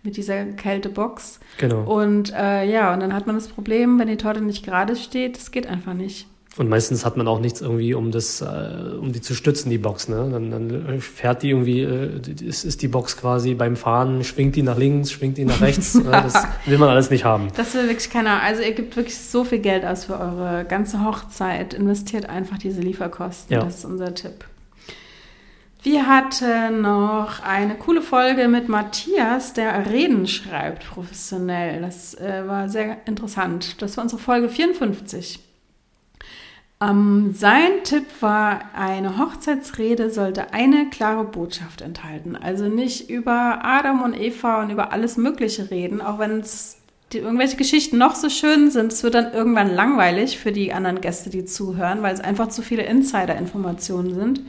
[0.05, 1.41] mit dieser Kältebox.
[1.59, 1.83] Genau.
[1.83, 5.37] Und äh, ja, und dann hat man das Problem, wenn die Torte nicht gerade steht,
[5.37, 6.27] das geht einfach nicht.
[6.57, 8.45] Und meistens hat man auch nichts irgendwie, um das, äh,
[9.01, 10.09] um die zu stützen, die Box.
[10.09, 10.29] Ne?
[10.31, 14.63] Dann, dann fährt die irgendwie, äh, ist, ist die Box quasi beim Fahren, schwingt die
[14.63, 15.95] nach links, schwingt die nach rechts.
[16.05, 16.11] Ne?
[16.11, 16.35] Das
[16.67, 17.49] will man alles nicht haben.
[17.57, 18.43] Das will wirklich keiner.
[18.43, 21.73] Also ihr gebt wirklich so viel Geld aus für eure ganze Hochzeit.
[21.73, 23.55] Investiert einfach diese Lieferkosten.
[23.55, 23.65] Ja.
[23.65, 24.45] Das ist unser Tipp.
[25.85, 31.83] Wir hatten noch eine coole Folge mit Matthias, der Reden schreibt professionell.
[31.83, 33.83] Das äh, war sehr interessant.
[33.83, 35.41] Das war unsere Folge 54.
[36.81, 42.35] Ähm, sein Tipp war, eine Hochzeitsrede sollte eine klare Botschaft enthalten.
[42.35, 46.79] Also nicht über Adam und Eva und über alles Mögliche reden, auch wenn es
[47.13, 51.29] irgendwelche Geschichten noch so schön sind, es wird dann irgendwann langweilig für die anderen Gäste,
[51.29, 54.41] die zuhören, weil es einfach zu viele Insider-Informationen sind.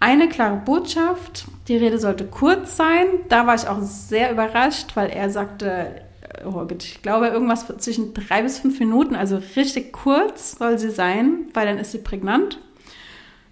[0.00, 1.46] Eine klare Botschaft.
[1.66, 3.06] Die Rede sollte kurz sein.
[3.28, 6.02] Da war ich auch sehr überrascht, weil er sagte,
[6.44, 10.90] oh Gott, ich glaube irgendwas zwischen drei bis fünf Minuten, also richtig kurz soll sie
[10.90, 12.60] sein, weil dann ist sie prägnant.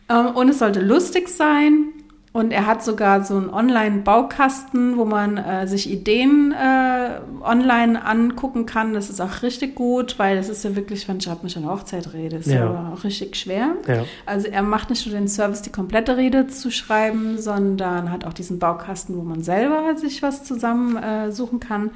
[0.08, 1.92] Ähm, und es sollte lustig sein.
[2.36, 8.66] Und er hat sogar so einen Online-Baukasten, wo man äh, sich Ideen äh, online angucken
[8.66, 8.92] kann.
[8.92, 11.66] Das ist auch richtig gut, weil das ist ja wirklich, wenn ich habe mich an
[11.66, 12.56] Hochzeit rede, ist ja.
[12.56, 13.70] ja auch richtig schwer.
[13.88, 14.04] Ja.
[14.26, 18.34] Also er macht nicht nur den Service, die komplette Rede zu schreiben, sondern hat auch
[18.34, 21.90] diesen Baukasten, wo man selber sich was zusammensuchen äh, kann.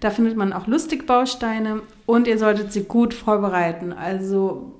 [0.00, 3.94] Da findet man auch lustig Bausteine und ihr solltet sie gut vorbereiten.
[3.94, 4.74] Also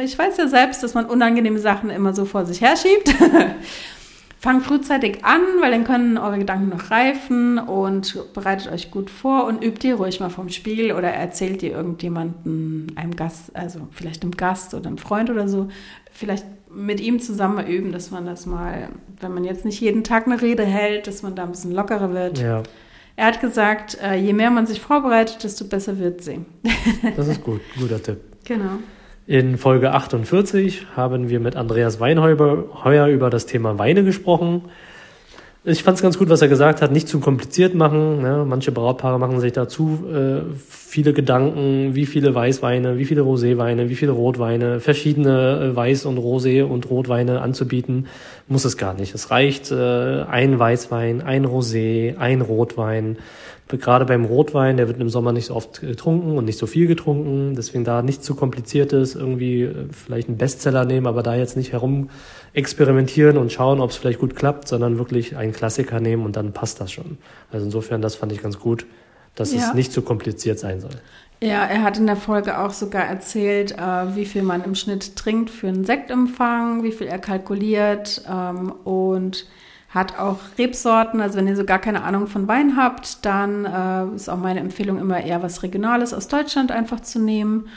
[0.00, 3.14] ich weiß ja selbst, dass man unangenehme Sachen immer so vor sich herschiebt.
[4.40, 9.46] Fangt frühzeitig an, weil dann können eure Gedanken noch reifen und bereitet euch gut vor
[9.46, 14.22] und übt ihr ruhig mal vom Spiel oder erzählt ihr irgendjemanden, einem Gast, also vielleicht
[14.22, 15.68] einem Gast oder einem Freund oder so,
[16.12, 20.26] vielleicht mit ihm zusammen üben, dass man das mal, wenn man jetzt nicht jeden Tag
[20.26, 22.38] eine Rede hält, dass man da ein bisschen lockerer wird.
[22.38, 22.62] Ja.
[23.16, 26.44] Er hat gesagt, äh, je mehr man sich vorbereitet, desto besser wird sie.
[27.16, 28.18] Das ist gut, guter Tipp.
[28.44, 28.78] Genau.
[29.28, 34.62] In Folge 48 haben wir mit Andreas Weinheuer über das Thema Weine gesprochen.
[35.64, 38.22] Ich fand es ganz gut, was er gesagt hat, nicht zu kompliziert machen.
[38.22, 38.46] Ne?
[38.48, 43.96] Manche Brautpaare machen sich dazu äh, viele Gedanken, wie viele Weißweine, wie viele Roséweine, wie
[43.96, 48.06] viele Rotweine, verschiedene äh, Weiß- und Rosé- und Rotweine anzubieten.
[48.46, 49.14] Muss es gar nicht.
[49.14, 53.18] Es reicht äh, ein Weißwein, ein Rosé, ein Rotwein
[53.76, 56.86] gerade beim Rotwein, der wird im Sommer nicht so oft getrunken und nicht so viel
[56.86, 61.34] getrunken, deswegen da nicht zu kompliziert ist, irgendwie äh, vielleicht einen Bestseller nehmen, aber da
[61.34, 62.08] jetzt nicht herum
[62.54, 66.52] experimentieren und schauen, ob es vielleicht gut klappt, sondern wirklich einen Klassiker nehmen und dann
[66.52, 67.18] passt das schon.
[67.52, 68.86] Also insofern, das fand ich ganz gut,
[69.34, 69.60] dass ja.
[69.60, 70.90] es nicht zu kompliziert sein soll.
[71.40, 75.14] Ja, er hat in der Folge auch sogar erzählt, äh, wie viel man im Schnitt
[75.14, 79.46] trinkt für einen Sektempfang, wie viel er kalkuliert ähm, und
[79.88, 81.20] hat auch Rebsorten.
[81.20, 84.60] Also wenn ihr so gar keine Ahnung von Wein habt, dann äh, ist auch meine
[84.60, 87.68] Empfehlung immer eher was Regionales aus Deutschland einfach zu nehmen.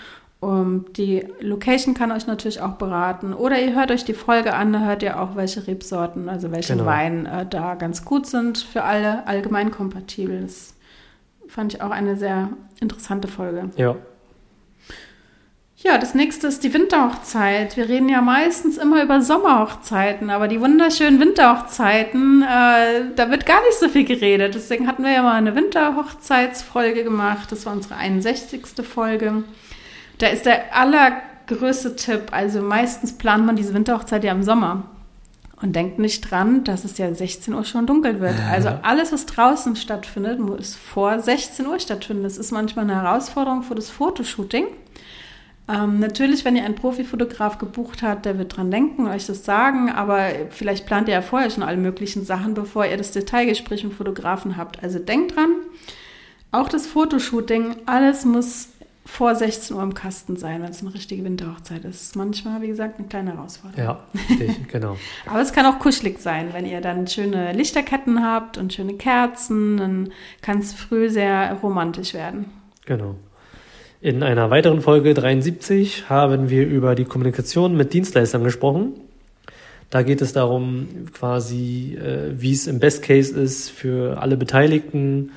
[0.43, 3.31] Um, die Location kann euch natürlich auch beraten.
[3.35, 6.73] Oder ihr hört euch die Folge an, da hört ihr auch, welche Rebsorten, also welche
[6.73, 6.87] genau.
[6.87, 10.41] Wein äh, da ganz gut sind für alle allgemein kompatibel.
[10.41, 10.73] Das
[11.47, 13.69] fand ich auch eine sehr interessante Folge.
[13.75, 13.95] Ja,
[15.83, 17.75] ja, das nächste ist die Winterhochzeit.
[17.75, 23.61] Wir reden ja meistens immer über Sommerhochzeiten, aber die wunderschönen Winterhochzeiten, äh, da wird gar
[23.65, 24.53] nicht so viel geredet.
[24.53, 27.51] Deswegen hatten wir ja mal eine Winterhochzeitsfolge gemacht.
[27.51, 28.85] Das war unsere 61.
[28.85, 29.43] Folge.
[30.19, 32.27] Da ist der allergrößte Tipp.
[32.31, 34.83] Also meistens plant man diese Winterhochzeit ja im Sommer
[35.61, 38.35] und denkt nicht dran, dass es ja 16 Uhr schon dunkel wird.
[38.51, 42.23] Also alles, was draußen stattfindet, muss vor 16 Uhr stattfinden.
[42.23, 44.67] Das ist manchmal eine Herausforderung für das Fotoshooting.
[45.71, 49.89] Ähm, natürlich, wenn ihr einen Profifotograf gebucht habt, der wird dran denken, euch das sagen,
[49.89, 53.93] aber vielleicht plant ihr ja vorher schon alle möglichen Sachen, bevor ihr das Detailgespräch mit
[53.93, 54.83] Fotografen habt.
[54.83, 55.51] Also denkt dran,
[56.51, 58.69] auch das Fotoshooting, alles muss
[59.05, 62.15] vor 16 Uhr im Kasten sein, wenn es eine richtige Winterhochzeit ist.
[62.15, 63.83] Manchmal, wie gesagt, eine kleine Herausforderung.
[63.83, 64.97] Ja, richtig, genau.
[65.25, 69.77] Aber es kann auch kuschelig sein, wenn ihr dann schöne Lichterketten habt und schöne Kerzen,
[69.77, 72.45] dann kann es früh sehr romantisch werden.
[72.85, 73.15] Genau.
[74.03, 78.93] In einer weiteren Folge 73 haben wir über die Kommunikation mit Dienstleistern gesprochen.
[79.91, 85.33] Da geht es darum, quasi, äh, wie es im Best Case ist für alle Beteiligten.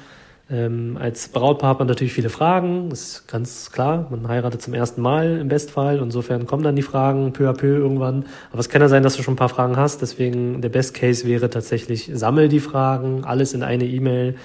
[0.50, 4.06] Ähm, als Brautpaar hat man natürlich viele Fragen, ist ganz klar.
[4.10, 5.98] Man heiratet zum ersten Mal im Bestfall.
[5.98, 8.24] Insofern kommen dann die Fragen peu à peu irgendwann.
[8.50, 10.00] Aber es kann ja sein, dass du schon ein paar Fragen hast.
[10.00, 14.36] Deswegen der Best Case wäre tatsächlich, sammel die Fragen, alles in eine E-Mail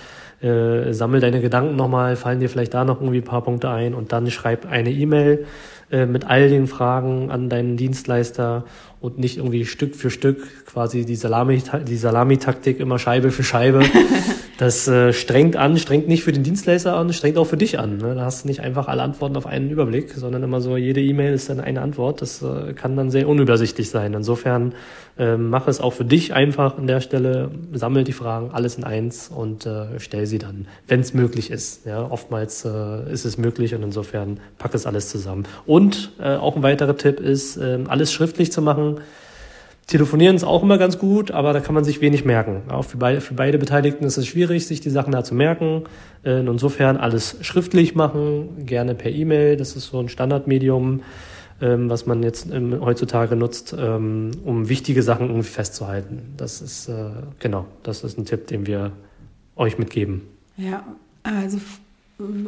[0.42, 3.94] äh, sammel deine Gedanken nochmal, fallen dir vielleicht da noch irgendwie ein paar Punkte ein
[3.94, 5.46] und dann schreib eine E-Mail
[5.92, 8.64] äh, mit all den Fragen an deinen Dienstleister
[9.02, 13.82] und nicht irgendwie Stück für Stück quasi die Salami, die Salami-Taktik immer Scheibe für Scheibe.
[14.60, 17.96] Das äh, strengt an, strengt nicht für den Dienstleister an, strengt auch für dich an.
[17.96, 18.14] Ne?
[18.14, 21.34] Da hast du nicht einfach alle Antworten auf einen Überblick, sondern immer so, jede E-Mail
[21.34, 22.22] ist dann eine Antwort.
[22.22, 24.14] Das äh, kann dann sehr unübersichtlich sein.
[24.14, 24.74] Insofern
[25.18, 28.84] äh, mach es auch für dich einfach an der Stelle, sammel die Fragen, alles in
[28.84, 31.86] eins und äh, stell sie dann, wenn es möglich ist.
[31.86, 35.46] Ja, oftmals äh, ist es möglich und insofern pack es alles zusammen.
[35.68, 39.00] Und äh, auch ein weiterer Tipp ist, äh, alles schriftlich zu machen
[39.90, 42.62] Telefonieren ist auch immer ganz gut, aber da kann man sich wenig merken.
[42.70, 45.86] Auch für beide, für beide Beteiligten ist es schwierig, sich die Sachen da zu merken.
[46.24, 49.58] Äh, insofern alles schriftlich machen, gerne per E-Mail.
[49.58, 51.02] Das ist so ein Standardmedium,
[51.60, 56.36] ähm, was man jetzt heutzutage nutzt, ähm, um wichtige Sachen irgendwie festzuhalten.
[56.38, 58.92] Das ist, äh, genau, das ist ein Tipp, den wir
[59.56, 60.22] euch mitgeben.
[60.56, 60.86] Ja,
[61.24, 61.58] also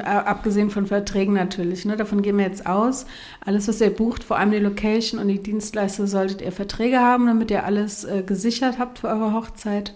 [0.04, 1.96] abgesehen von Verträgen natürlich, ne?
[1.96, 3.06] davon gehen wir jetzt aus.
[3.46, 7.28] Alles, was ihr bucht, vor allem die Location und die Dienstleister, solltet ihr Verträge haben,
[7.28, 9.96] damit ihr alles äh, gesichert habt für eure Hochzeit.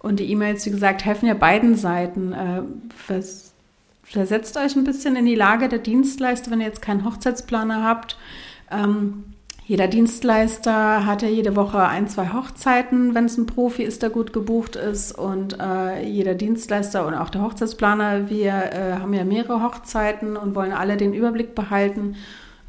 [0.00, 2.32] Und die E-Mails, wie gesagt, helfen ja beiden Seiten.
[2.32, 2.62] Äh,
[2.94, 3.52] vers
[4.02, 8.18] versetzt euch ein bisschen in die Lage der Dienstleister, wenn ihr jetzt keinen Hochzeitsplaner habt.
[8.70, 9.33] Ähm,
[9.66, 14.10] jeder Dienstleister hat ja jede Woche ein, zwei Hochzeiten, wenn es ein Profi ist, der
[14.10, 15.12] gut gebucht ist.
[15.12, 20.54] Und äh, jeder Dienstleister und auch der Hochzeitsplaner, wir äh, haben ja mehrere Hochzeiten und
[20.54, 22.16] wollen alle den Überblick behalten.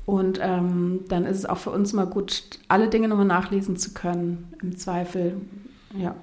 [0.05, 3.93] Und ähm, dann ist es auch für uns mal gut, alle Dinge nochmal nachlesen zu
[3.93, 5.41] können, im Zweifel.
[5.97, 6.15] Ja,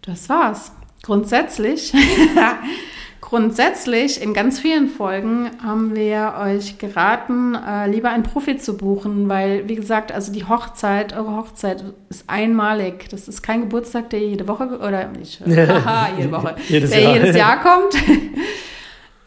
[0.00, 0.72] das war's.
[1.02, 1.92] Grundsätzlich
[3.22, 9.28] Grundsätzlich in ganz vielen Folgen haben wir euch geraten, äh, lieber einen Profi zu buchen,
[9.28, 13.08] weil, wie gesagt, also die Hochzeit, eure Hochzeit ist einmalig.
[13.10, 17.14] Das ist kein Geburtstag, der jede Woche oder nicht, haha, jede Woche, jedes der Jahr.
[17.14, 17.94] jedes Jahr kommt.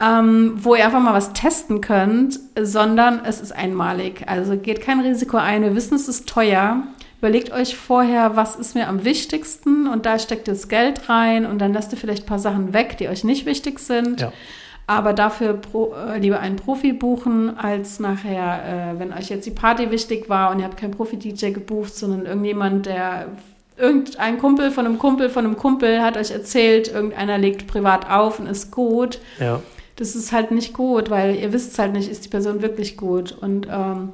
[0.02, 4.24] ähm, wo ihr einfach mal was testen könnt, sondern es ist einmalig.
[4.28, 5.64] Also geht kein Risiko ein.
[5.64, 6.84] Wir wissen, es ist teuer.
[7.20, 11.46] Überlegt euch vorher, was ist mir am wichtigsten und da steckt ihr das Geld rein
[11.46, 14.22] und dann lasst ihr vielleicht ein paar Sachen weg, die euch nicht wichtig sind.
[14.22, 14.34] Ja.
[14.88, 19.52] Aber dafür pro, äh, lieber einen Profi buchen, als nachher, äh, wenn euch jetzt die
[19.52, 23.30] Party wichtig war und ihr habt keinen Profi-DJ gebucht, sondern irgendjemand, der
[23.78, 28.40] irgendein Kumpel von einem Kumpel von einem Kumpel hat euch erzählt, irgendeiner legt privat auf
[28.40, 29.20] und ist gut.
[29.40, 29.62] Ja.
[29.96, 33.32] Das ist halt nicht gut, weil ihr wisst halt nicht, ist die Person wirklich gut.
[33.32, 34.10] Und ähm,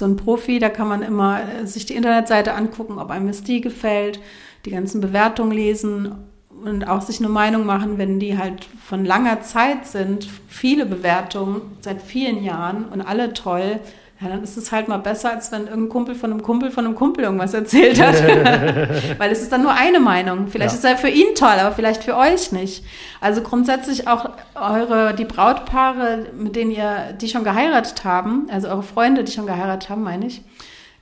[0.00, 3.44] so ein Profi, da kann man immer äh, sich die Internetseite angucken, ob einem das
[3.44, 4.18] die gefällt,
[4.64, 6.16] die ganzen Bewertungen lesen
[6.64, 11.62] und auch sich eine Meinung machen, wenn die halt von langer Zeit sind, viele Bewertungen
[11.80, 13.78] seit vielen Jahren und alle toll,
[14.20, 16.84] ja, dann ist es halt mal besser, als wenn irgendein Kumpel von einem Kumpel von
[16.84, 18.22] einem Kumpel irgendwas erzählt hat.
[19.18, 20.48] Weil es ist dann nur eine Meinung.
[20.48, 20.78] Vielleicht ja.
[20.78, 22.84] ist er für ihn toll, aber vielleicht für euch nicht.
[23.22, 28.82] Also grundsätzlich auch eure, die Brautpaare, mit denen ihr, die schon geheiratet haben, also eure
[28.82, 30.42] Freunde, die schon geheiratet haben, meine ich,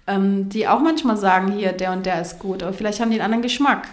[0.06, 3.16] ähm, die auch manchmal sagen, hier, der und der ist gut, aber vielleicht haben die
[3.16, 3.88] einen anderen Geschmack.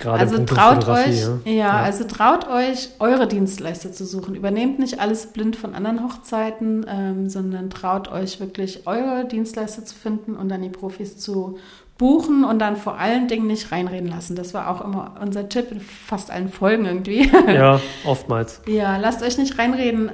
[0.00, 1.52] Gerade also traut euch, ja.
[1.52, 4.34] ja, also traut euch, eure Dienstleister zu suchen.
[4.34, 9.94] Übernehmt nicht alles blind von anderen Hochzeiten, ähm, sondern traut euch wirklich, eure Dienstleister zu
[9.94, 11.58] finden und dann die Profis zu
[11.98, 14.36] buchen und dann vor allen Dingen nicht reinreden lassen.
[14.36, 17.30] Das war auch immer unser Tipp in fast allen Folgen irgendwie.
[17.48, 18.60] Ja, oftmals.
[18.66, 20.12] ja, lasst euch nicht reinreden.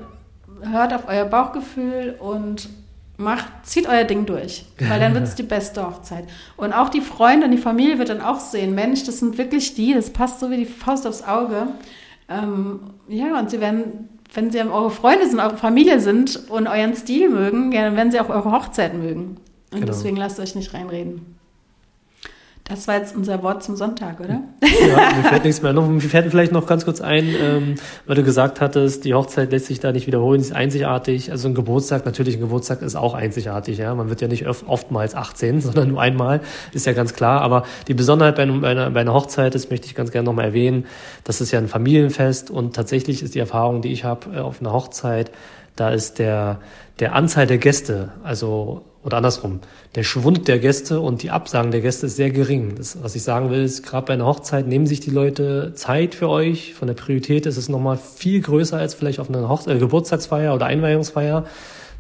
[0.63, 2.71] Hört auf euer Bauchgefühl und
[3.17, 6.25] macht, zieht euer Ding durch, weil dann wird es die beste Hochzeit.
[6.57, 9.75] Und auch die Freunde und die Familie wird dann auch sehen, Mensch, das sind wirklich
[9.75, 11.69] die, das passt so wie die Faust aufs Auge.
[12.29, 16.95] Ähm, ja, und sie werden, wenn sie eure Freunde sind, eure Familie sind und euren
[16.95, 19.37] Stil mögen, ja, dann werden sie auch eure Hochzeit mögen.
[19.71, 19.87] Und genau.
[19.87, 21.37] deswegen lasst euch nicht reinreden.
[22.67, 24.41] Das war jetzt unser Wort zum Sonntag, oder?
[24.63, 25.75] Ja, mir fällt nichts mehr.
[25.75, 27.75] Noch, mir fällt vielleicht noch ganz kurz ein, ähm,
[28.07, 31.31] weil du gesagt hattest, die Hochzeit lässt sich da nicht wiederholen, ist einzigartig.
[31.31, 33.77] Also ein Geburtstag, natürlich ein Geburtstag ist auch einzigartig.
[33.77, 36.41] Ja, Man wird ja nicht oft, oftmals 18, sondern nur einmal,
[36.73, 37.43] ist ja ganz klar.
[37.43, 40.47] Aber die Besonderheit bei, bei, einer, bei einer Hochzeit, das möchte ich ganz gerne nochmal
[40.47, 40.87] erwähnen,
[41.25, 44.63] das ist ja ein Familienfest und tatsächlich ist die Erfahrung, die ich habe äh, auf
[44.63, 45.31] einer Hochzeit,
[45.77, 46.61] da ist der,
[46.99, 49.61] der Anzahl der Gäste, also oder andersrum,
[49.95, 52.75] der Schwund der Gäste und die Absagen der Gäste ist sehr gering.
[52.77, 56.15] Das, was ich sagen will, ist, gerade bei einer Hochzeit nehmen sich die Leute Zeit
[56.15, 56.75] für euch.
[56.75, 60.55] Von der Priorität ist es nochmal viel größer als vielleicht auf einer Hoch äh, Geburtstagsfeier
[60.55, 61.45] oder Einweihungsfeier.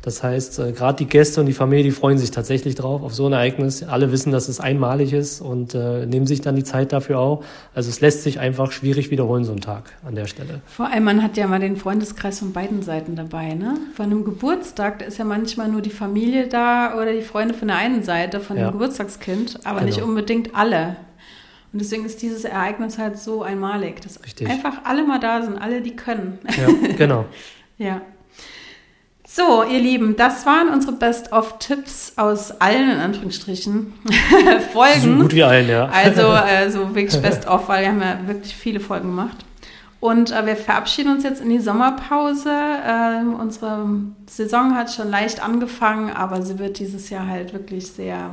[0.05, 3.14] Das heißt, äh, gerade die Gäste und die Familie, die freuen sich tatsächlich drauf auf
[3.14, 3.83] so ein Ereignis.
[3.83, 7.43] Alle wissen, dass es einmalig ist und äh, nehmen sich dann die Zeit dafür auch.
[7.75, 10.61] Also es lässt sich einfach schwierig wiederholen, so ein Tag an der Stelle.
[10.67, 13.55] Vor allem, man hat ja mal den Freundeskreis von beiden Seiten dabei.
[13.55, 13.79] Ne?
[13.97, 17.69] Von einem Geburtstag, da ist ja manchmal nur die Familie da oder die Freunde von
[17.69, 18.71] der einen Seite, von dem ja.
[18.73, 19.87] Geburtstagskind, aber genau.
[19.87, 20.97] nicht unbedingt alle.
[21.73, 24.51] Und deswegen ist dieses Ereignis halt so einmalig, dass Richtig.
[24.51, 26.38] einfach alle mal da sind, alle, die können.
[26.59, 27.25] Ja, genau.
[27.79, 28.03] ja.
[29.37, 33.92] So, ihr Lieben, das waren unsere Best-of-Tipps aus allen, in Anführungsstrichen,
[34.73, 35.01] Folgen.
[35.01, 35.87] So gut wie allen, ja.
[35.87, 39.38] Also, äh, so wirklich Best-of, weil wir haben ja wirklich viele Folgen gemacht.
[39.99, 42.49] Und äh, wir verabschieden uns jetzt in die Sommerpause.
[42.49, 43.88] Äh, unsere
[44.31, 48.31] Saison hat schon leicht angefangen, aber sie wird dieses Jahr halt wirklich sehr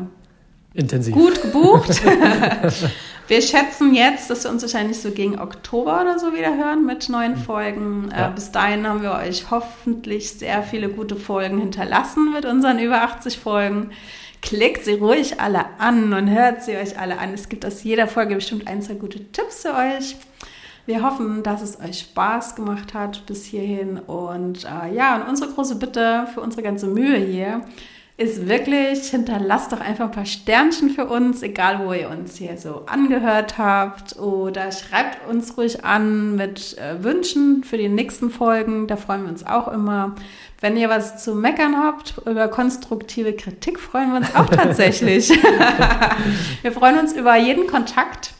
[0.73, 1.13] Intensiv.
[1.13, 2.01] Gut gebucht.
[3.27, 7.09] wir schätzen jetzt, dass wir uns wahrscheinlich so gegen Oktober oder so wieder hören mit
[7.09, 8.09] neuen Folgen.
[8.09, 8.29] Äh, ja.
[8.29, 13.01] Äh, bis dahin haben wir euch hoffentlich sehr viele gute Folgen hinterlassen mit unseren über
[13.01, 13.91] 80 Folgen.
[14.41, 17.33] Klickt sie ruhig alle an und hört sie euch alle an.
[17.33, 20.15] Es gibt aus jeder Folge bestimmt ein, zwei gute Tipps für euch.
[20.85, 23.99] Wir hoffen, dass es euch Spaß gemacht hat bis hierhin.
[23.99, 27.61] Und äh, ja, und unsere große Bitte für unsere ganze Mühe hier
[28.21, 32.55] ist wirklich, hinterlasst doch einfach ein paar Sternchen für uns, egal wo ihr uns hier
[32.55, 34.17] so angehört habt.
[34.19, 38.85] Oder schreibt uns ruhig an mit äh, Wünschen für die nächsten Folgen.
[38.85, 40.15] Da freuen wir uns auch immer.
[40.59, 45.29] Wenn ihr was zu meckern habt, über konstruktive Kritik freuen wir uns auch tatsächlich.
[46.61, 48.35] wir freuen uns über jeden Kontakt.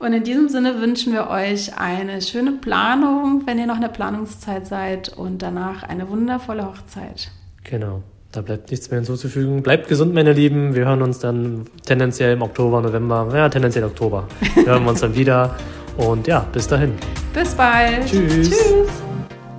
[0.00, 3.88] Und in diesem Sinne wünschen wir euch eine schöne Planung, wenn ihr noch in der
[3.88, 7.30] Planungszeit seid und danach eine wundervolle Hochzeit.
[7.62, 8.02] Genau.
[8.32, 9.62] Da bleibt nichts mehr hinzuzufügen.
[9.62, 10.74] Bleibt gesund, meine Lieben.
[10.74, 14.28] Wir hören uns dann tendenziell im Oktober, November, ja, tendenziell Oktober.
[14.54, 15.56] Wir hören uns dann wieder.
[15.96, 16.94] Und ja, bis dahin.
[17.34, 18.06] Bis bald.
[18.06, 18.50] Tschüss.
[18.50, 18.88] Tschüss.